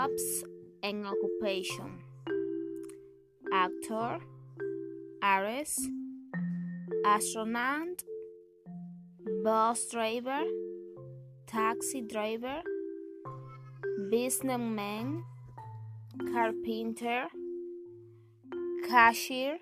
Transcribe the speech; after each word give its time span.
jobs 0.00 0.44
and 0.82 1.06
occupation. 1.06 1.90
Actor, 3.52 4.20
artist, 5.22 5.80
astronaut, 7.04 8.04
bus 9.44 9.86
driver, 9.90 10.42
taxi 11.46 12.00
driver, 12.00 12.62
businessman, 14.10 15.24
carpenter, 16.32 17.26
cashier, 18.88 19.58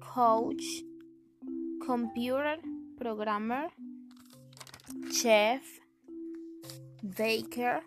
coach, 0.00 0.64
computer 1.86 2.56
programmer, 2.98 3.68
chef, 5.12 5.62
baker, 7.16 7.82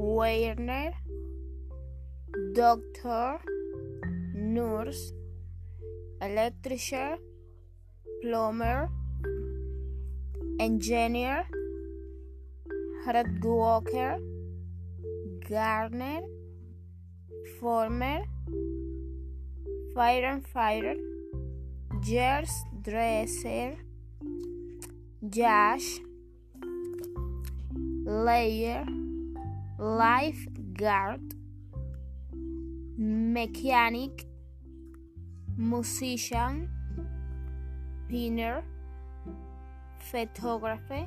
waiter, 0.00 0.94
doctor, 2.54 3.38
nurse, 4.34 5.12
electrician, 6.22 7.18
plumber, 8.22 8.88
engineer, 10.58 11.44
hard 13.04 13.44
worker, 13.44 14.16
gardener, 15.46 16.22
farmer, 17.60 18.22
firefighter, 19.94 20.96
jazz 22.00 22.48
dresser, 22.80 23.76
judge, 25.28 26.00
layer, 28.06 28.86
lifeguard, 29.80 31.22
mechanic, 32.98 34.26
musician, 35.56 36.68
painter, 38.06 38.62
photographer, 40.00 41.06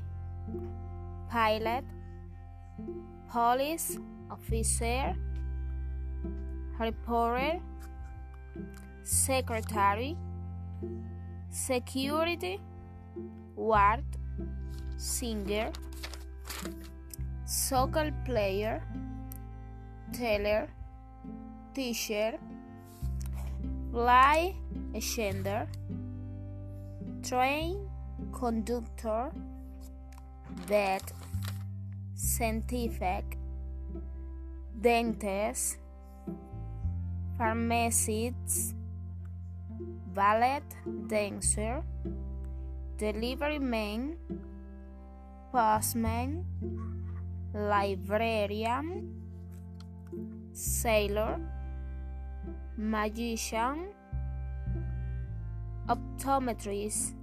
pilot, 1.29 1.83
police 3.31 3.99
officer, 4.31 5.15
reporter, 6.79 7.59
secretary, 9.03 10.17
security, 11.51 12.59
ward, 13.55 14.03
singer, 14.97 15.71
soccer 17.45 18.11
player, 18.25 18.81
teller, 20.13 20.67
teacher, 21.73 22.37
fly 23.91 24.55
attendant, 24.95 25.69
train 27.23 27.89
conductor, 28.31 29.31
vet, 30.67 31.11
scientific, 32.15 33.37
dentist, 34.79 35.77
pharmacist, 37.37 38.75
ballet 40.13 40.61
dancer, 41.07 41.83
delivery 42.97 43.59
man, 43.59 44.15
postman, 45.51 46.45
librarian, 47.53 49.13
sailor, 50.53 51.39
magician, 52.77 53.89
optometrist, 55.87 57.13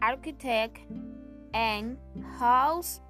architect, 0.00 0.78
and 1.54 1.96
housekeeper. 2.38 3.02